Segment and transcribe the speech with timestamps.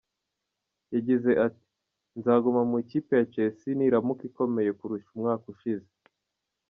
[0.93, 1.67] Yagize ati
[2.17, 5.89] “Nzaguma mu ikipe ya Chelsea niramuka ikomeye kurusha umwaka ushize.